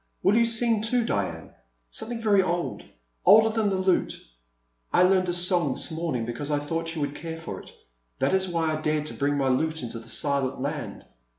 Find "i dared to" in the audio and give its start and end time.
8.75-9.13